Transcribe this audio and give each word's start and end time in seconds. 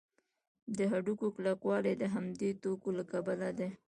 د 0.77 0.79
هډوکو 0.91 1.27
کلکوالی 1.35 1.93
د 1.97 2.03
همدې 2.13 2.49
توکو 2.61 2.89
له 2.97 3.03
کبله 3.11 3.49
دی. 3.57 3.69